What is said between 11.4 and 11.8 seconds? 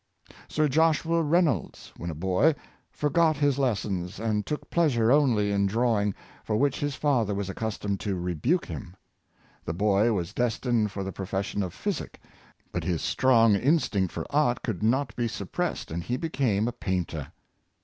of